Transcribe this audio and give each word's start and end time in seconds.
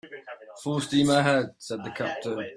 "Full 0.63 0.79
steam 0.79 1.11
ahead," 1.11 1.53
said 1.59 1.83
the 1.83 1.91
captain. 1.91 2.49